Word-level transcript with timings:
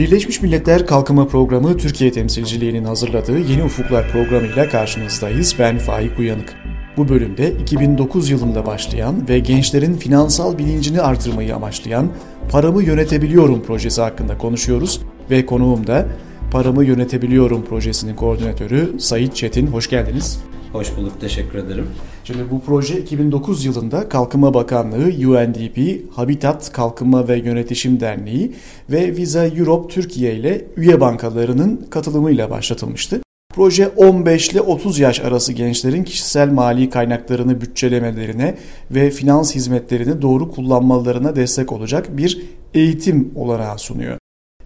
Birleşmiş 0.00 0.42
Milletler 0.42 0.86
Kalkınma 0.86 1.28
Programı 1.28 1.76
Türkiye 1.76 2.12
temsilciliğinin 2.12 2.84
hazırladığı 2.84 3.38
Yeni 3.38 3.64
Ufuklar 3.64 4.08
programıyla 4.12 4.68
karşınızdayız. 4.68 5.56
Ben 5.58 5.78
Faik 5.78 6.18
Uyanık. 6.18 6.54
Bu 6.96 7.08
bölümde 7.08 7.52
2009 7.52 8.30
yılında 8.30 8.66
başlayan 8.66 9.28
ve 9.28 9.38
gençlerin 9.38 9.94
finansal 9.94 10.58
bilincini 10.58 11.00
artırmayı 11.00 11.56
amaçlayan 11.56 12.08
Paramı 12.50 12.82
Yönetebiliyorum 12.82 13.62
projesi 13.62 14.00
hakkında 14.00 14.38
konuşuyoruz 14.38 15.00
ve 15.30 15.46
konuğum 15.46 15.86
da 15.86 16.06
Paramı 16.52 16.84
Yönetebiliyorum 16.84 17.64
projesinin 17.64 18.16
koordinatörü 18.16 19.00
Sayit 19.00 19.36
Çetin. 19.36 19.66
Hoş 19.66 19.90
geldiniz. 19.90 20.42
Hoş 20.72 20.96
bulduk, 20.96 21.20
teşekkür 21.20 21.58
ederim. 21.58 21.86
Şimdi 22.24 22.50
bu 22.50 22.60
proje 22.60 23.00
2009 23.00 23.64
yılında 23.64 24.08
Kalkınma 24.08 24.54
Bakanlığı, 24.54 25.28
UNDP, 25.28 26.02
Habitat 26.16 26.72
Kalkınma 26.72 27.28
ve 27.28 27.38
Yönetişim 27.38 28.00
Derneği 28.00 28.54
ve 28.90 29.16
Visa 29.16 29.46
Europe 29.46 29.94
Türkiye 29.94 30.34
ile 30.34 30.64
üye 30.76 31.00
bankalarının 31.00 31.86
katılımıyla 31.90 32.50
başlatılmıştı. 32.50 33.20
Proje 33.54 33.88
15 33.88 34.48
ile 34.48 34.60
30 34.60 34.98
yaş 34.98 35.20
arası 35.20 35.52
gençlerin 35.52 36.04
kişisel 36.04 36.48
mali 36.48 36.90
kaynaklarını 36.90 37.60
bütçelemelerine 37.60 38.54
ve 38.90 39.10
finans 39.10 39.54
hizmetlerini 39.54 40.22
doğru 40.22 40.50
kullanmalarına 40.50 41.36
destek 41.36 41.72
olacak 41.72 42.16
bir 42.16 42.42
eğitim 42.74 43.32
olarak 43.36 43.80
sunuyor. 43.80 44.18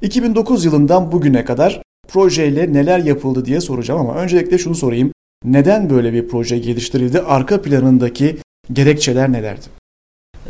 2009 0.02 0.64
yılından 0.64 1.12
bugüne 1.12 1.45
kadar 1.45 1.83
projeyle 2.09 2.73
neler 2.73 2.98
yapıldı 2.98 3.45
diye 3.45 3.61
soracağım 3.61 4.00
ama 4.00 4.14
öncelikle 4.14 4.59
şunu 4.59 4.75
sorayım. 4.75 5.12
Neden 5.45 5.91
böyle 5.91 6.12
bir 6.12 6.29
proje 6.29 6.59
geliştirildi? 6.59 7.21
Arka 7.21 7.62
planındaki 7.62 8.37
gerekçeler 8.73 9.33
nelerdi? 9.33 9.67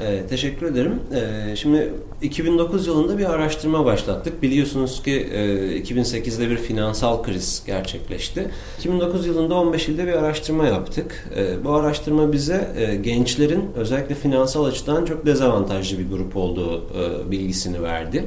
Ee, 0.01 0.27
teşekkür 0.29 0.67
ederim. 0.67 1.01
Ee, 1.15 1.57
şimdi 1.57 1.93
2009 2.23 2.87
yılında 2.87 3.19
bir 3.19 3.25
araştırma 3.25 3.85
başlattık. 3.85 4.43
Biliyorsunuz 4.43 5.03
ki 5.03 5.29
e, 5.33 5.39
2008'de 5.81 6.51
bir 6.51 6.57
finansal 6.57 7.23
kriz 7.23 7.63
gerçekleşti. 7.67 8.51
2009 8.79 9.27
yılında 9.27 9.55
15 9.55 9.89
ilde 9.89 10.07
bir 10.07 10.13
araştırma 10.13 10.67
yaptık. 10.67 11.31
E, 11.37 11.65
bu 11.65 11.73
araştırma 11.73 12.33
bize 12.33 12.69
e, 12.77 12.95
gençlerin 12.95 13.65
özellikle 13.77 14.15
finansal 14.15 14.65
açıdan 14.65 15.05
çok 15.05 15.27
dezavantajlı 15.27 15.99
bir 15.99 16.11
grup 16.11 16.37
olduğu 16.37 16.79
e, 16.79 17.31
bilgisini 17.31 17.83
verdi. 17.83 18.25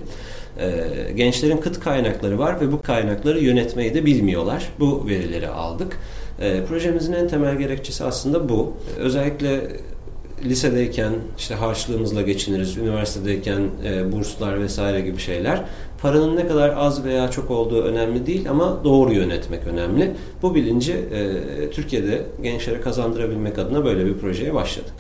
E, 0.59 1.11
gençlerin 1.15 1.57
kıt 1.57 1.79
kaynakları 1.79 2.39
var 2.39 2.61
ve 2.61 2.71
bu 2.71 2.81
kaynakları 2.81 3.39
yönetmeyi 3.39 3.93
de 3.93 4.05
bilmiyorlar. 4.05 4.69
Bu 4.79 5.07
verileri 5.07 5.47
aldık. 5.47 5.97
E, 6.39 6.65
projemizin 6.65 7.13
en 7.13 7.27
temel 7.27 7.55
gerekçesi 7.55 8.03
aslında 8.03 8.49
bu. 8.49 8.73
Özellikle 8.97 9.61
lisedeyken 10.45 11.13
işte 11.37 11.55
harçlığımızla 11.55 12.21
geçiniriz, 12.21 12.77
üniversitedeyken 12.77 13.61
e, 13.85 14.11
burslar 14.11 14.61
vesaire 14.61 15.01
gibi 15.01 15.17
şeyler. 15.17 15.63
Paranın 16.01 16.35
ne 16.35 16.47
kadar 16.47 16.73
az 16.77 17.05
veya 17.05 17.31
çok 17.31 17.51
olduğu 17.51 17.83
önemli 17.83 18.25
değil 18.25 18.49
ama 18.49 18.83
doğru 18.83 19.13
yönetmek 19.13 19.67
önemli. 19.67 20.11
Bu 20.41 20.55
bilinci 20.55 20.93
e, 20.93 21.69
Türkiye'de 21.69 22.25
gençlere 22.43 22.81
kazandırabilmek 22.81 23.59
adına 23.59 23.85
böyle 23.85 24.05
bir 24.05 24.17
projeye 24.17 24.53
başladık. 24.53 24.93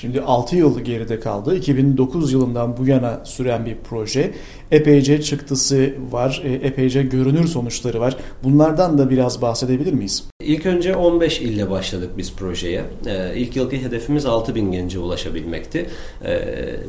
Şimdi 0.00 0.20
6 0.20 0.56
yıl 0.56 0.80
geride 0.80 1.20
kaldı. 1.20 1.56
2009 1.56 2.32
yılından 2.32 2.76
bu 2.76 2.86
yana 2.86 3.20
süren 3.24 3.66
bir 3.66 3.76
proje. 3.84 4.34
Epeyce 4.70 5.22
çıktısı 5.22 5.94
var, 6.10 6.42
e, 6.44 6.52
epeyce 6.52 7.02
görünür 7.02 7.46
sonuçları 7.46 8.00
var. 8.00 8.16
Bunlardan 8.44 8.98
da 8.98 9.10
biraz 9.10 9.42
bahsedebilir 9.42 9.92
miyiz? 9.92 10.24
İlk 10.42 10.66
önce 10.66 10.96
15 10.96 11.40
ille 11.40 11.70
başladık 11.70 12.10
biz 12.16 12.32
projeye. 12.32 12.84
Ee, 13.06 13.32
ilk 13.36 13.56
yılki 13.56 13.82
hedefimiz 13.82 14.26
6000 14.26 14.72
gence 14.72 14.98
ulaşabilmekti. 14.98 15.86
Ee, 16.24 16.38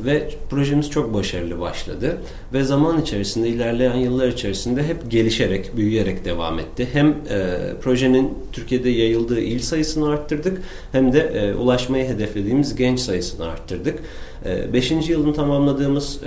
ve 0.04 0.30
projemiz 0.50 0.90
çok 0.90 1.14
başarılı 1.14 1.60
başladı. 1.60 2.16
Ve 2.52 2.64
zaman 2.64 3.02
içerisinde, 3.02 3.48
ilerleyen 3.48 3.94
yıllar 3.94 4.28
içerisinde 4.28 4.82
hep 4.82 5.10
gelişerek, 5.10 5.76
büyüyerek 5.76 6.24
devam 6.24 6.58
etti. 6.58 6.88
Hem 6.92 7.08
e, 7.08 7.14
projenin 7.82 8.34
Türkiye'de 8.52 8.90
yayıldığı 8.90 9.40
il 9.40 9.58
sayısını 9.58 10.08
arttırdık, 10.08 10.62
hem 10.92 11.12
de 11.12 11.20
e, 11.20 11.54
ulaşmayı 11.54 12.08
hedeflediğimiz 12.08 12.74
genç 12.74 12.99
sayısını 13.00 13.46
arttırdık. 13.46 13.98
5. 14.72 14.92
Ee, 14.92 14.94
yılını 14.94 15.34
tamamladığımız 15.34 16.20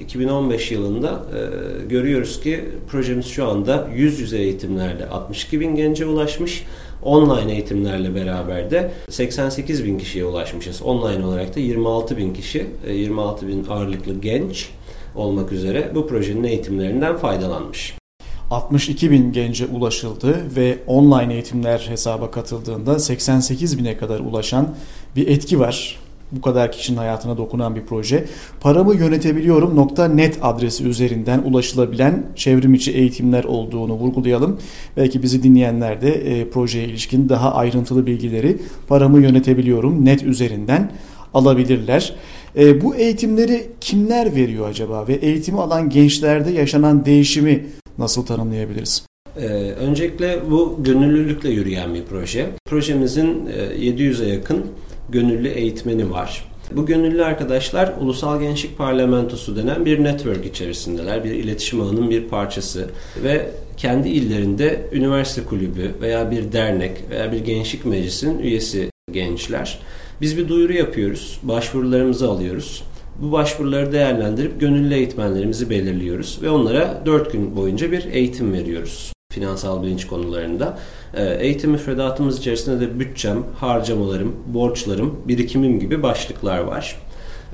2015 0.00 0.70
e, 0.70 0.74
yılında 0.74 1.08
e, 1.08 1.86
görüyoruz 1.86 2.40
ki 2.40 2.64
projemiz 2.90 3.26
şu 3.26 3.48
anda 3.48 3.88
yüz 3.94 4.20
yüze 4.20 4.38
eğitimlerle 4.38 5.06
62 5.06 5.60
bin 5.60 5.74
gence 5.76 6.06
ulaşmış. 6.06 6.64
Online 7.02 7.52
eğitimlerle 7.52 8.14
beraber 8.14 8.70
de 8.70 8.90
88 9.10 9.84
bin 9.84 9.98
kişiye 9.98 10.24
ulaşmışız. 10.24 10.82
Online 10.82 11.24
olarak 11.24 11.56
da 11.56 11.60
26 11.60 12.16
bin 12.16 12.34
kişi, 12.34 12.66
26 12.92 13.46
e, 13.46 13.48
bin 13.48 13.64
ağırlıklı 13.64 14.20
genç 14.20 14.70
olmak 15.16 15.52
üzere 15.52 15.90
bu 15.94 16.06
projenin 16.06 16.44
eğitimlerinden 16.44 17.16
faydalanmış. 17.16 17.94
62 18.50 19.10
bin 19.10 19.32
gence 19.32 19.66
ulaşıldı 19.66 20.56
ve 20.56 20.78
online 20.86 21.34
eğitimler 21.34 21.86
hesaba 21.88 22.30
katıldığında 22.30 22.98
88 22.98 23.78
bine 23.78 23.96
kadar 23.96 24.20
ulaşan 24.20 24.74
bir 25.16 25.28
etki 25.28 25.60
var 25.60 25.98
bu 26.32 26.40
kadar 26.40 26.72
kişinin 26.72 26.98
hayatına 26.98 27.36
dokunan 27.36 27.76
bir 27.76 27.82
proje. 27.82 28.24
Paramı 28.60 28.94
yönetebiliyorum 28.94 29.90
.net 30.16 30.38
adresi 30.42 30.84
üzerinden 30.84 31.38
ulaşılabilen 31.38 32.26
çevrim 32.36 32.74
içi 32.74 32.92
eğitimler 32.92 33.44
olduğunu 33.44 33.92
vurgulayalım. 33.92 34.58
Belki 34.96 35.22
bizi 35.22 35.42
dinleyenler 35.42 36.02
de 36.02 36.10
e, 36.10 36.50
projeye 36.50 36.84
ilişkin 36.84 37.28
daha 37.28 37.54
ayrıntılı 37.54 38.06
bilgileri 38.06 38.58
paramı 38.88 39.20
yönetebiliyorum 39.20 40.04
net 40.04 40.22
üzerinden 40.22 40.90
alabilirler. 41.34 42.14
E, 42.58 42.82
bu 42.82 42.94
eğitimleri 42.94 43.66
kimler 43.80 44.34
veriyor 44.34 44.68
acaba 44.68 45.08
ve 45.08 45.14
eğitimi 45.14 45.60
alan 45.60 45.90
gençlerde 45.90 46.50
yaşanan 46.50 47.04
değişimi 47.04 47.66
nasıl 47.98 48.26
tanımlayabiliriz? 48.26 49.10
Ee, 49.36 49.46
öncelikle 49.80 50.40
bu 50.50 50.76
gönüllülükle 50.78 51.50
yürüyen 51.50 51.94
bir 51.94 52.04
proje. 52.04 52.46
Projemizin 52.64 53.46
e, 53.46 53.90
700'e 53.90 54.28
yakın 54.28 54.66
gönüllü 55.12 55.48
eğitmeni 55.48 56.10
var. 56.10 56.44
Bu 56.72 56.86
gönüllü 56.86 57.24
arkadaşlar 57.24 57.92
Ulusal 58.00 58.40
Gençlik 58.40 58.78
Parlamentosu 58.78 59.56
denen 59.56 59.84
bir 59.84 60.04
network 60.04 60.46
içerisindeler. 60.46 61.24
Bir 61.24 61.30
iletişim 61.30 61.80
ağının 61.80 62.10
bir 62.10 62.28
parçası 62.28 62.90
ve 63.24 63.50
kendi 63.76 64.08
illerinde 64.08 64.88
üniversite 64.92 65.44
kulübü 65.44 65.90
veya 66.00 66.30
bir 66.30 66.52
dernek 66.52 66.92
veya 67.10 67.32
bir 67.32 67.44
gençlik 67.44 67.84
meclisinin 67.84 68.38
üyesi 68.38 68.90
gençler. 69.12 69.78
Biz 70.20 70.38
bir 70.38 70.48
duyuru 70.48 70.72
yapıyoruz, 70.72 71.40
başvurularımızı 71.42 72.28
alıyoruz. 72.28 72.84
Bu 73.22 73.32
başvuruları 73.32 73.92
değerlendirip 73.92 74.60
gönüllü 74.60 74.94
eğitmenlerimizi 74.94 75.70
belirliyoruz 75.70 76.38
ve 76.42 76.50
onlara 76.50 77.02
4 77.06 77.32
gün 77.32 77.56
boyunca 77.56 77.92
bir 77.92 78.04
eğitim 78.04 78.52
veriyoruz 78.52 79.12
finansal 79.30 79.82
bilinç 79.82 80.06
konularında. 80.06 80.78
Ee, 81.14 81.36
eğitim 81.40 81.70
müfredatımız 81.70 82.38
içerisinde 82.38 82.80
de 82.80 83.00
bütçem, 83.00 83.44
harcamalarım, 83.56 84.36
borçlarım, 84.46 85.20
birikimim 85.28 85.80
gibi 85.80 86.02
başlıklar 86.02 86.58
var. 86.58 86.96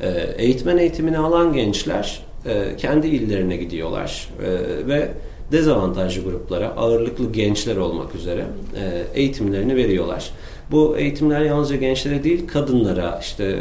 Ee, 0.03 0.09
eğitmen 0.39 0.77
eğitimini 0.77 1.19
alan 1.19 1.53
gençler 1.53 2.21
e, 2.47 2.77
kendi 2.77 3.07
illerine 3.07 3.57
gidiyorlar 3.57 4.29
ee, 4.43 4.87
ve 4.89 5.11
dezavantajlı 5.53 6.25
gruplara, 6.25 6.69
ağırlıklı 6.69 7.33
gençler 7.33 7.77
olmak 7.77 8.15
üzere 8.15 8.45
e, 8.77 9.21
eğitimlerini 9.21 9.77
veriyorlar. 9.77 10.31
Bu 10.71 10.97
eğitimler 10.99 11.41
yalnızca 11.41 11.77
gençlere 11.77 12.25
değil, 12.25 12.49
kadınlara, 12.49 13.19
işte 13.23 13.45
e, 13.45 13.59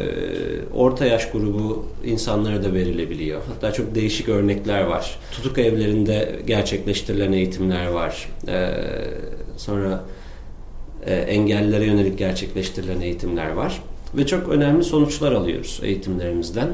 orta 0.76 1.06
yaş 1.06 1.32
grubu 1.32 1.86
insanlara 2.06 2.64
da 2.64 2.74
verilebiliyor. 2.74 3.42
Hatta 3.48 3.74
çok 3.74 3.96
değişik 3.96 4.30
örnekler 4.30 4.84
var. 4.84 5.20
Tutuk 5.32 5.58
evlerinde 5.58 6.40
gerçekleştirilen 6.48 7.32
eğitimler 7.32 7.88
var. 7.88 8.30
E, 8.48 8.72
sonra 9.58 10.04
e, 11.06 11.16
engellilere 11.16 11.86
yönelik 11.86 12.18
gerçekleştirilen 12.18 13.02
eğitimler 13.02 13.52
var 13.52 13.82
ve 14.18 14.26
çok 14.26 14.50
önemli 14.50 14.84
sonuçlar 14.84 15.32
alıyoruz 15.32 15.80
eğitimlerimizden. 15.84 16.68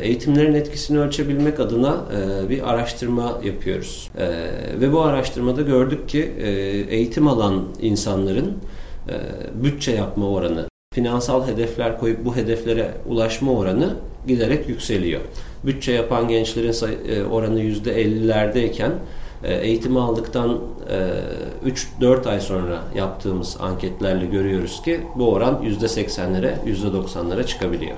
eğitimlerin 0.00 0.54
etkisini 0.54 0.98
ölçebilmek 0.98 1.60
adına 1.60 2.04
bir 2.48 2.70
araştırma 2.70 3.40
yapıyoruz. 3.44 4.10
ve 4.80 4.92
bu 4.92 5.02
araştırmada 5.02 5.62
gördük 5.62 6.08
ki 6.08 6.32
eğitim 6.88 7.28
alan 7.28 7.64
insanların 7.82 8.46
e, 8.46 8.54
bütçe 9.54 9.92
yapma 9.92 10.28
oranı, 10.28 10.68
finansal 10.94 11.48
hedefler 11.48 12.00
koyup 12.00 12.24
bu 12.24 12.36
hedeflere 12.36 12.94
ulaşma 13.06 13.52
oranı 13.52 13.96
giderek 14.26 14.68
yükseliyor. 14.68 15.20
Bütçe 15.66 15.92
yapan 15.92 16.28
gençlerin 16.28 16.74
e, 17.08 17.24
oranı 17.24 17.60
%50'lerdeyken 17.60 18.90
e, 19.44 19.54
eğitimi 19.54 20.00
aldıktan 20.00 20.58
3-4 22.00 22.28
ay 22.28 22.40
sonra 22.40 22.82
yaptığımız 22.96 23.56
anketlerle 23.60 24.26
görüyoruz 24.26 24.82
ki 24.82 25.00
bu 25.16 25.32
oran 25.32 25.62
%80'lere, 25.64 26.54
%90'lara 26.66 27.46
çıkabiliyor. 27.46 27.96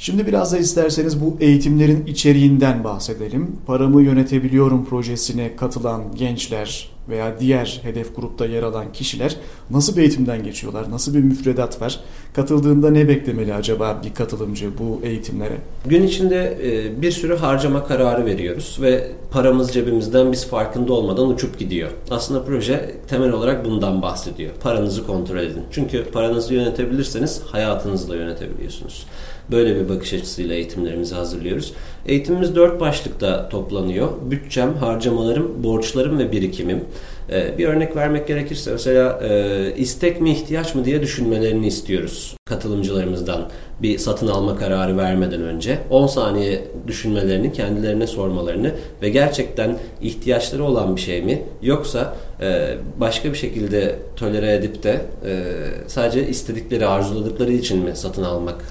Şimdi 0.00 0.26
biraz 0.26 0.52
da 0.52 0.58
isterseniz 0.58 1.20
bu 1.20 1.36
eğitimlerin 1.40 2.06
içeriğinden 2.06 2.84
bahsedelim. 2.84 3.56
Paramı 3.66 4.02
yönetebiliyorum 4.02 4.84
projesine 4.84 5.56
katılan 5.56 6.02
gençler 6.14 6.93
veya 7.08 7.40
diğer 7.40 7.80
hedef 7.82 8.16
grupta 8.16 8.46
yer 8.46 8.62
alan 8.62 8.92
kişiler 8.92 9.36
nasıl 9.70 9.96
bir 9.96 10.00
eğitimden 10.00 10.42
geçiyorlar? 10.42 10.90
Nasıl 10.90 11.14
bir 11.14 11.18
müfredat 11.18 11.80
var? 11.80 12.00
Katıldığında 12.34 12.90
ne 12.90 13.08
beklemeli 13.08 13.54
acaba 13.54 14.00
bir 14.04 14.14
katılımcı 14.14 14.78
bu 14.78 15.00
eğitimlere? 15.06 15.56
Gün 15.86 16.02
içinde 16.02 16.58
e, 16.62 17.02
bir 17.02 17.10
sürü 17.10 17.36
harcama 17.36 17.84
kararı 17.84 18.26
veriyoruz 18.26 18.78
ve 18.82 19.10
paramız 19.30 19.72
cebimizden 19.72 20.32
biz 20.32 20.46
farkında 20.46 20.92
olmadan 20.92 21.28
uçup 21.28 21.58
gidiyor. 21.58 21.90
Aslında 22.10 22.44
proje 22.44 22.94
temel 23.08 23.32
olarak 23.32 23.64
bundan 23.64 24.02
bahsediyor. 24.02 24.50
Paranızı 24.62 25.06
kontrol 25.06 25.38
edin. 25.38 25.62
Çünkü 25.70 26.04
paranızı 26.04 26.54
yönetebilirseniz 26.54 27.42
hayatınızı 27.46 28.08
da 28.08 28.16
yönetebiliyorsunuz. 28.16 29.06
Böyle 29.50 29.76
bir 29.76 29.88
bakış 29.88 30.12
açısıyla 30.12 30.54
eğitimlerimizi 30.54 31.14
hazırlıyoruz. 31.14 31.72
Eğitimimiz 32.06 32.56
dört 32.56 32.80
başlıkta 32.80 33.48
toplanıyor. 33.48 34.08
Bütçem, 34.30 34.74
harcamalarım, 34.74 35.64
borçlarım 35.64 36.18
ve 36.18 36.32
birikimim. 36.32 36.84
Ee, 37.30 37.58
bir 37.58 37.68
örnek 37.68 37.96
vermek 37.96 38.28
gerekirse 38.28 38.72
mesela 38.72 39.20
e, 39.22 39.74
istek 39.76 40.20
mi 40.20 40.30
ihtiyaç 40.30 40.74
mı 40.74 40.84
diye 40.84 41.02
düşünmelerini 41.02 41.66
istiyoruz 41.66 42.36
katılımcılarımızdan 42.44 43.48
bir 43.82 43.98
satın 43.98 44.26
alma 44.26 44.56
kararı 44.56 44.96
vermeden 44.96 45.42
önce 45.42 45.78
10 45.90 46.06
saniye 46.06 46.64
düşünmelerini 46.86 47.52
kendilerine 47.52 48.06
sormalarını 48.06 48.72
ve 49.02 49.08
gerçekten 49.08 49.76
ihtiyaçları 50.02 50.64
olan 50.64 50.96
bir 50.96 51.00
şey 51.00 51.22
mi 51.22 51.42
yoksa 51.62 52.16
e, 52.40 52.74
başka 53.00 53.32
bir 53.32 53.38
şekilde 53.38 53.96
tolere 54.16 54.54
edip 54.54 54.82
de 54.82 55.00
e, 55.26 55.42
sadece 55.86 56.28
istedikleri 56.28 56.86
arzuladıkları 56.86 57.52
için 57.52 57.84
mi 57.84 57.90
satın 57.94 58.22
almak 58.22 58.64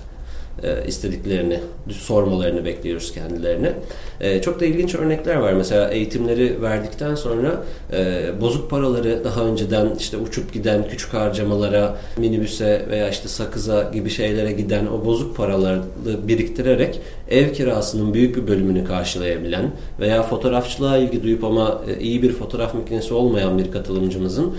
e, 0.64 0.88
istediklerini 0.88 1.60
sormalarını 1.90 2.66
bekliyoruz 2.66 3.14
kendilerine. 3.14 3.74
E, 4.22 4.42
çok 4.42 4.60
da 4.60 4.66
ilginç 4.66 4.96
örnekler 4.96 5.36
var. 5.36 5.54
Mesela 5.54 5.92
eğitimleri 5.92 6.62
verdikten 6.62 7.16
sonra 7.16 7.64
e, 7.94 8.32
bozuk 8.42 8.70
paraları 8.70 9.24
daha 9.24 9.46
önceden 9.46 9.88
işte 10.00 10.18
uçup 10.18 10.54
giden 10.54 10.88
küçük 10.88 11.14
harcamalara, 11.14 11.98
minibüse 12.18 12.86
veya 12.90 13.10
işte 13.10 13.28
sakıza 13.28 13.84
gibi 13.94 14.10
şeylere 14.10 14.52
giden 14.52 14.86
o 14.86 15.06
bozuk 15.06 15.38
paraları 15.38 15.82
biriktirerek 16.28 17.02
ev 17.30 17.54
kirasının 17.54 18.14
büyük 18.14 18.36
bir 18.36 18.48
bölümünü 18.48 18.86
karşılayabilen 18.86 19.72
veya 20.00 20.24
fotoğrafçılığa 20.24 20.98
ilgi 20.98 21.24
duyup 21.24 21.44
ama 21.44 21.82
iyi 22.00 22.22
bir 22.22 22.32
fotoğraf 22.32 22.74
makinesi 22.74 23.14
olmayan 23.14 23.58
bir 23.58 23.72
katılımcımızın 23.72 24.54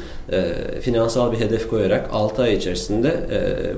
finansal 0.81 1.33
bir 1.33 1.41
hedef 1.41 1.71
koyarak 1.71 2.09
6 2.13 2.43
ay 2.43 2.55
içerisinde 2.55 3.15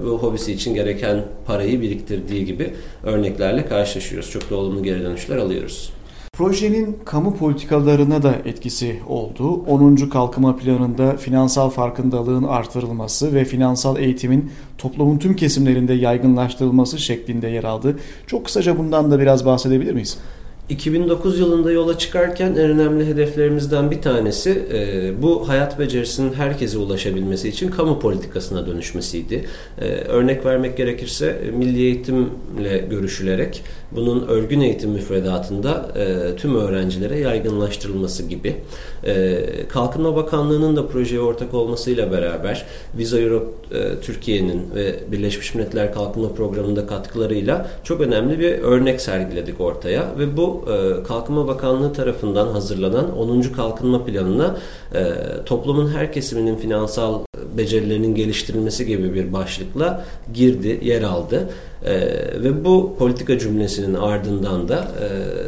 bu 0.04 0.08
hobisi 0.08 0.52
için 0.52 0.74
gereken 0.74 1.22
parayı 1.46 1.80
biriktirmek 1.80 2.06
gerektirdiği 2.06 2.44
gibi 2.44 2.74
örneklerle 3.04 3.66
karşılaşıyoruz. 3.66 4.30
Çok 4.30 4.50
da 4.50 4.56
olumlu 4.56 4.82
geri 4.82 5.02
dönüşler 5.02 5.36
alıyoruz. 5.36 5.92
Projenin 6.36 6.98
kamu 7.04 7.36
politikalarına 7.36 8.22
da 8.22 8.34
etkisi 8.44 9.00
oldu. 9.08 9.52
10. 9.52 9.96
kalkınma 9.96 10.56
planında 10.56 11.16
finansal 11.16 11.70
farkındalığın 11.70 12.42
artırılması 12.42 13.34
ve 13.34 13.44
finansal 13.44 13.96
eğitimin 13.96 14.50
toplumun 14.78 15.18
tüm 15.18 15.36
kesimlerinde 15.36 15.92
yaygınlaştırılması 15.92 16.98
şeklinde 16.98 17.48
yer 17.48 17.64
aldı. 17.64 17.98
Çok 18.26 18.44
kısaca 18.44 18.78
bundan 18.78 19.10
da 19.10 19.20
biraz 19.20 19.46
bahsedebilir 19.46 19.92
miyiz? 19.92 20.18
2009 20.68 21.38
yılında 21.38 21.72
yola 21.72 21.98
çıkarken 21.98 22.46
en 22.46 22.56
önemli 22.70 23.06
hedeflerimizden 23.06 23.90
bir 23.90 24.02
tanesi 24.02 24.66
e, 24.72 25.22
bu 25.22 25.48
hayat 25.48 25.78
becerisinin 25.78 26.32
herkese 26.32 26.78
ulaşabilmesi 26.78 27.48
için 27.48 27.70
kamu 27.70 28.00
politikasına 28.00 28.66
dönüşmesiydi. 28.66 29.44
E, 29.80 29.84
örnek 29.88 30.44
vermek 30.44 30.76
gerekirse 30.76 31.26
e, 31.26 31.50
milli 31.50 31.82
eğitimle 31.82 32.78
görüşülerek 32.90 33.62
bunun 33.92 34.26
örgün 34.26 34.60
eğitim 34.60 34.90
müfredatında 34.90 35.88
e, 35.96 36.36
tüm 36.36 36.56
öğrencilere 36.56 37.18
yaygınlaştırılması 37.18 38.22
gibi. 38.22 38.56
E, 39.04 39.44
Kalkınma 39.68 40.16
Bakanlığı'nın 40.16 40.76
da 40.76 40.86
projeye 40.86 41.20
ortak 41.20 41.54
olmasıyla 41.54 42.12
beraber 42.12 42.66
Visa 42.98 43.18
Europe 43.18 43.78
e, 43.78 44.00
Türkiye'nin 44.00 44.74
ve 44.74 44.94
Birleşmiş 45.12 45.54
Milletler 45.54 45.94
Kalkınma 45.94 46.28
Programı'nda 46.28 46.86
katkılarıyla 46.86 47.70
çok 47.84 48.00
önemli 48.00 48.38
bir 48.38 48.52
örnek 48.52 49.00
sergiledik 49.00 49.60
ortaya 49.60 50.18
ve 50.18 50.36
bu 50.36 50.55
e, 50.68 51.02
Kalkınma 51.02 51.48
Bakanlığı 51.48 51.92
tarafından 51.92 52.48
hazırlanan 52.48 53.18
10. 53.18 53.40
Kalkınma 53.40 54.04
Planı'na 54.04 54.56
e, 54.94 55.12
toplumun 55.46 55.88
her 55.88 56.12
kesiminin 56.12 56.56
finansal 56.56 57.20
becerilerinin 57.56 58.14
geliştirilmesi 58.14 58.86
gibi 58.86 59.14
bir 59.14 59.32
başlıkla 59.32 60.04
girdi, 60.34 60.80
yer 60.82 61.02
aldı. 61.02 61.48
E, 61.84 61.94
ve 62.42 62.64
bu 62.64 62.96
politika 62.98 63.38
cümlesinin 63.38 63.94
ardından 63.94 64.68
da 64.68 64.88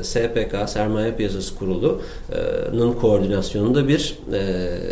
SPK, 0.03 0.69
Sermaye 0.69 1.15
Piyasası 1.15 1.55
Kurulu'nun 1.59 2.93
koordinasyonunda 2.93 3.89
bir 3.89 4.19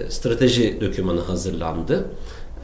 strateji 0.09 0.81
dokümanı 0.81 1.21
hazırlandı. 1.21 2.05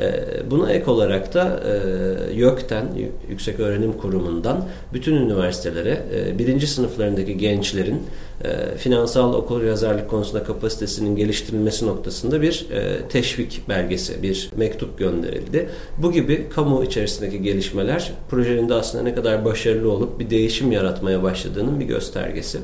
Ee, 0.00 0.50
buna 0.50 0.72
ek 0.72 0.90
olarak 0.90 1.34
da 1.34 1.62
e, 1.64 2.34
YÖK'ten, 2.34 2.86
Yüksek 3.28 3.60
Öğrenim 3.60 3.92
Kurumu'ndan 3.92 4.64
bütün 4.92 5.16
üniversitelere 5.16 6.02
e, 6.14 6.38
birinci 6.38 6.66
sınıflarındaki 6.66 7.38
gençlerin 7.38 8.02
e, 8.44 8.76
finansal 8.76 9.34
okul 9.34 9.62
yazarlık 9.62 10.10
konusunda 10.10 10.44
kapasitesinin 10.44 11.16
geliştirilmesi 11.16 11.86
noktasında 11.86 12.42
bir 12.42 12.66
teşvik 13.08 13.62
belgesi, 13.68 14.22
bir 14.22 14.50
mektup 14.56 14.98
gönderildi. 14.98 15.68
Bu 15.98 16.12
gibi 16.12 16.48
kamu 16.48 16.84
içerisindeki 16.84 17.42
gelişmeler 17.42 18.12
projenin 18.30 18.68
de 18.68 18.74
aslında 18.74 19.04
ne 19.04 19.14
kadar 19.14 19.44
başarılı 19.44 19.92
olup 19.92 20.20
bir 20.20 20.30
değişim 20.30 20.72
yaratmaya 20.72 21.22
başladığının 21.22 21.80
bir 21.80 21.84
göstergesi. 21.84 22.58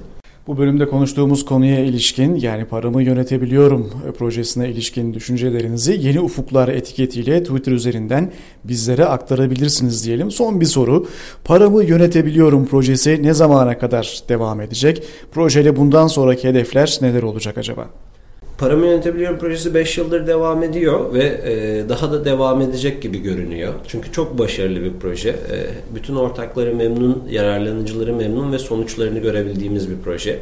Bu 0.49 0.59
bölümde 0.59 0.89
konuştuğumuz 0.89 1.45
konuya 1.45 1.85
ilişkin 1.85 2.35
yani 2.37 2.65
paramı 2.65 3.03
yönetebiliyorum 3.03 3.93
projesine 4.19 4.69
ilişkin 4.69 5.15
düşüncelerinizi 5.15 5.99
yeni 6.01 6.21
ufuklar 6.21 6.69
etiketiyle 6.69 7.43
Twitter 7.43 7.73
üzerinden 7.73 8.33
bizlere 8.65 9.05
aktarabilirsiniz 9.05 10.07
diyelim. 10.07 10.31
Son 10.31 10.61
bir 10.61 10.67
soru. 10.67 11.07
Paramı 11.45 11.85
yönetebiliyorum 11.85 12.67
projesi 12.67 13.23
ne 13.23 13.35
zamana 13.35 13.79
kadar 13.79 14.21
devam 14.29 14.61
edecek? 14.61 15.03
Projeyle 15.33 15.77
bundan 15.77 16.07
sonraki 16.07 16.49
hedefler 16.49 16.99
neler 17.01 17.23
olacak 17.23 17.59
acaba? 17.59 17.89
Paramı 18.59 18.87
Yönetebiliyorum 18.87 19.39
projesi 19.39 19.75
5 19.75 19.99
yıldır 19.99 20.27
devam 20.27 20.63
ediyor 20.63 21.15
ve 21.15 21.25
e, 21.25 21.89
daha 21.89 22.13
da 22.13 22.25
devam 22.25 22.61
edecek 22.61 23.03
gibi 23.03 23.19
görünüyor. 23.19 23.75
Çünkü 23.89 24.13
çok 24.13 24.39
başarılı 24.39 24.83
bir 24.83 24.93
proje. 25.01 25.29
E, 25.29 25.35
bütün 25.95 26.17
ortakları 26.17 26.75
memnun, 26.75 27.23
yararlanıcıları 27.31 28.15
memnun 28.15 28.53
ve 28.53 28.59
sonuçlarını 28.59 29.19
görebildiğimiz 29.19 29.91
bir 29.91 29.97
proje. 30.05 30.39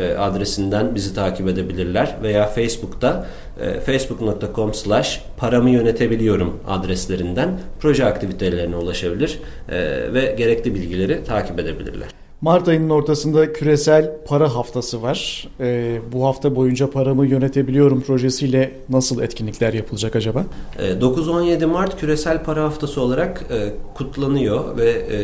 adresinden 0.00 0.94
bizi 0.94 1.14
takip 1.14 1.48
edebilirler 1.48 2.16
veya 2.22 2.46
Facebook'ta 2.46 3.26
e, 3.60 3.80
facebook.com 3.80 4.74
slash 4.74 5.22
paramı 5.36 5.70
yönetebiliyorum 5.70 6.60
adreslerinden 6.68 7.60
proje 7.80 8.04
aktivitelerine 8.04 8.76
ulaşabilir 8.76 9.38
e, 9.68 9.78
ve 10.14 10.34
gerekli 10.38 10.74
bilgileri 10.74 11.24
takip 11.24 11.58
edebilirler. 11.58 12.17
Mart 12.40 12.68
ayının 12.68 12.90
ortasında 12.90 13.52
küresel 13.52 14.12
para 14.26 14.54
haftası 14.54 15.02
var. 15.02 15.48
Ee, 15.60 16.00
bu 16.12 16.24
hafta 16.24 16.56
boyunca 16.56 16.90
paramı 16.90 17.26
yönetebiliyorum 17.26 18.00
projesiyle 18.00 18.72
nasıl 18.88 19.22
etkinlikler 19.22 19.72
yapılacak 19.72 20.16
acaba? 20.16 20.44
9-17 20.78 21.66
Mart 21.66 22.00
küresel 22.00 22.42
para 22.44 22.64
haftası 22.64 23.00
olarak 23.00 23.44
e, 23.50 23.72
kutlanıyor 23.94 24.76
ve 24.76 24.90
e, 24.90 25.20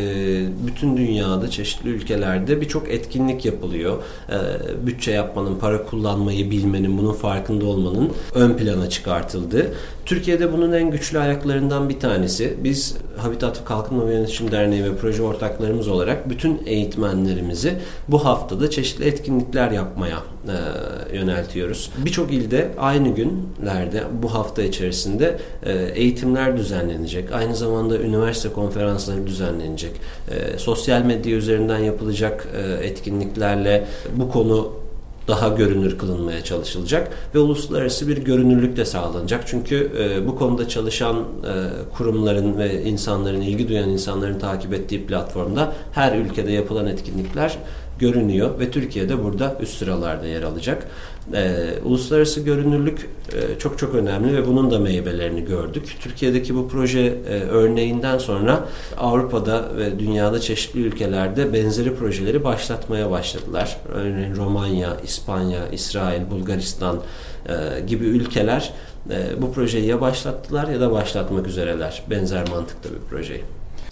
bütün 0.67 0.97
dünyada 0.97 1.51
çeşitli 1.51 1.89
ülkelerde 1.89 2.61
birçok 2.61 2.91
etkinlik 2.91 3.45
yapılıyor. 3.45 4.03
E, 4.29 4.87
bütçe 4.87 5.11
yapmanın, 5.11 5.57
para 5.57 5.85
kullanmayı 5.85 6.51
bilmenin, 6.51 6.99
bunun 6.99 7.13
farkında 7.13 7.67
olmanın 7.67 8.13
ön 8.35 8.57
plana 8.57 8.89
çıkartıldığı. 8.89 9.75
Türkiye'de 10.07 10.53
bunun 10.53 10.73
en 10.73 10.91
güçlü 10.91 11.19
ayaklarından 11.19 11.89
bir 11.89 12.01
tanesi. 12.01 12.55
Biz 12.65 12.97
Habitat 13.17 13.65
Kalkınma 13.65 14.09
ve 14.09 14.15
Yönetişim 14.15 14.51
Derneği 14.51 14.85
ve 14.85 14.97
proje 14.97 15.23
ortaklarımız 15.23 15.89
olarak 15.89 16.31
bütün 16.31 16.61
eğitmenlerimizi 17.05 17.75
bu 18.09 18.25
haftada 18.25 18.71
çeşitli 18.71 19.05
etkinlikler 19.05 19.71
yapmaya 19.71 20.19
e, 20.49 21.17
yöneltiyoruz. 21.17 21.91
Birçok 22.05 22.33
ilde 22.33 22.71
aynı 22.79 23.09
günlerde 23.09 24.03
bu 24.23 24.35
hafta 24.35 24.63
içerisinde 24.63 25.39
e, 25.63 25.73
eğitimler 25.73 26.57
düzenlenecek. 26.57 27.33
Aynı 27.33 27.57
zamanda 27.57 27.99
üniversite 27.99 28.49
konferansları 28.49 29.27
düzenlenecek. 29.27 29.93
E, 30.31 30.59
sosyal 30.59 31.03
medya 31.03 31.37
üzerinden 31.37 31.79
yapılacak 31.79 32.49
e, 32.57 32.87
etkinliklerle 32.87 33.87
bu 34.17 34.31
konu 34.31 34.84
daha 35.29 35.49
görünür 35.49 35.99
kılınmaya 35.99 36.45
çalışılacak 36.45 37.13
ve 37.35 37.39
uluslararası 37.39 38.09
bir 38.09 38.17
görünürlük 38.17 38.77
de 38.77 38.85
sağlanacak. 38.85 39.45
Çünkü 39.47 39.93
e, 39.99 40.27
bu 40.27 40.37
konuda 40.37 40.69
çalışan 40.69 41.17
e, 41.17 41.53
kurumların 41.97 42.59
ve 42.59 42.83
insanların, 42.83 43.41
ilgi 43.41 43.69
duyan 43.69 43.89
insanların 43.89 44.39
takip 44.39 44.75
ettiği 44.75 45.07
platformda 45.07 45.73
her 45.93 46.19
ülkede 46.19 46.53
yapılan 46.53 46.87
etkinlikler 46.87 47.59
görünüyor 47.99 48.59
ve 48.59 48.71
Türkiye'de 48.71 49.25
burada 49.25 49.57
üst 49.61 49.79
sıralarda 49.79 50.27
yer 50.27 50.43
alacak. 50.43 50.87
E, 51.35 51.55
uluslararası 51.85 52.41
görünürlük 52.41 53.09
e, 53.33 53.59
çok 53.59 53.79
çok 53.79 53.95
önemli 53.95 54.37
ve 54.37 54.47
bunun 54.47 54.71
da 54.71 54.79
meyvelerini 54.79 55.45
gördük. 55.45 55.97
Türkiye'deki 56.01 56.55
bu 56.55 56.69
proje 56.69 57.01
e, 57.01 57.41
örneğinden 57.41 58.19
sonra 58.19 58.69
Avrupa'da 58.97 59.77
ve 59.77 59.99
dünyada 59.99 60.41
çeşitli 60.41 60.81
ülkelerde 60.81 61.53
benzeri 61.53 61.95
projeleri 61.95 62.45
başlatmaya 62.45 63.11
başladılar. 63.11 63.77
Örneğin 63.95 64.37
Romanya, 64.37 64.97
İspanya, 65.05 65.69
İsrail, 65.69 66.31
Bulgaristan 66.31 67.01
e, 67.49 67.81
gibi 67.81 68.05
ülkeler 68.05 68.73
e, 69.11 69.43
bu 69.43 69.53
projeyi 69.53 69.87
ya 69.87 70.01
başlattılar 70.01 70.69
ya 70.69 70.81
da 70.81 70.93
başlatmak 70.93 71.47
üzereler. 71.47 72.03
Benzer 72.11 72.49
mantıkta 72.49 72.89
bir 72.89 73.09
projeyi. 73.11 73.45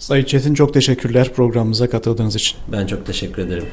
Sayın 0.03 0.25
Çetin 0.25 0.53
çok 0.53 0.73
teşekkürler 0.73 1.33
programımıza 1.35 1.89
katıldığınız 1.89 2.35
için. 2.35 2.57
Ben 2.71 2.87
çok 2.87 3.05
teşekkür 3.05 3.41
ederim. 3.41 3.63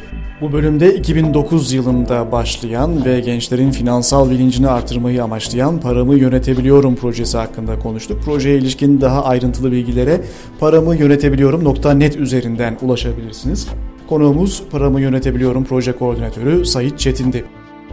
Bu 0.40 0.52
bölümde 0.52 0.94
2009 0.94 1.72
yılında 1.72 2.32
başlayan 2.32 3.04
ve 3.04 3.20
gençlerin 3.20 3.70
finansal 3.70 4.30
bilincini 4.30 4.68
artırmayı 4.68 5.22
amaçlayan 5.22 5.80
Paramı 5.80 6.18
Yönetebiliyorum 6.18 6.96
projesi 6.96 7.38
hakkında 7.38 7.78
konuştuk. 7.78 8.22
Projeye 8.24 8.58
ilişkin 8.58 9.00
daha 9.00 9.24
ayrıntılı 9.24 9.72
bilgilere 9.72 10.20
paramı 10.60 10.96
yönetebiliyorum.net 10.96 12.16
üzerinden 12.16 12.78
ulaşabilirsiniz. 12.82 13.68
Konuğumuz 14.08 14.62
Paramı 14.70 15.00
Yönetebiliyorum 15.00 15.64
proje 15.64 15.92
koordinatörü 15.92 16.66
Sayit 16.66 16.98
Çetin'di. 16.98 17.44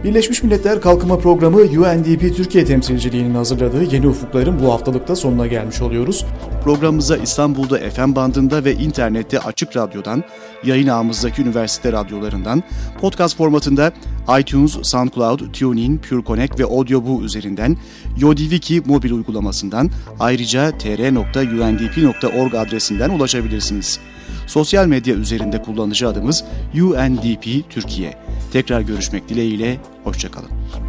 Birleşmiş 0.04 0.42
Milletler 0.42 0.80
Kalkınma 0.80 1.18
Programı 1.18 1.56
UNDP 1.58 2.36
Türkiye 2.36 2.64
temsilciliğinin 2.64 3.34
hazırladığı 3.34 3.94
Yeni 3.94 4.08
Ufukların 4.08 4.60
bu 4.60 4.72
haftalıkta 4.72 5.16
sonuna 5.16 5.46
gelmiş 5.46 5.80
oluyoruz. 5.80 6.24
Programımıza 6.64 7.16
İstanbul'da 7.16 7.90
FM 7.90 8.14
bandında 8.14 8.64
ve 8.64 8.74
internette 8.74 9.40
açık 9.40 9.76
radyodan, 9.76 10.24
yayın 10.64 10.88
ağımızdaki 10.88 11.42
üniversite 11.42 11.92
radyolarından, 11.92 12.62
podcast 13.00 13.36
formatında 13.36 13.92
iTunes, 14.40 14.78
SoundCloud, 14.82 15.52
TuneIn, 15.52 15.98
PureConnect 15.98 16.60
ve 16.60 16.64
AudioBoo 16.64 17.22
üzerinden, 17.22 17.76
Yodiviki 18.18 18.82
mobil 18.86 19.10
uygulamasından, 19.10 19.90
ayrıca 20.20 20.78
tr.undp.org 20.78 22.54
adresinden 22.54 23.10
ulaşabilirsiniz. 23.10 24.00
Sosyal 24.46 24.86
medya 24.86 25.14
üzerinde 25.14 25.62
kullanıcı 25.62 26.08
adımız 26.08 26.44
UNDP 26.74 27.70
Türkiye. 27.70 28.14
Tekrar 28.52 28.80
görüşmek 28.80 29.28
dileğiyle, 29.28 29.78
hoşçakalın. 30.04 30.87